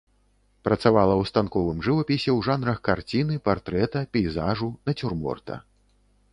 Працавала 0.67 1.13
ў 1.21 1.29
станковым 1.31 1.83
жывапісе 1.89 2.25
ў 2.25 2.39
жанрах 2.49 2.81
карціны, 2.89 3.39
партрэта, 3.51 3.99
пейзажу, 4.17 4.73
нацюрморта. 4.91 5.55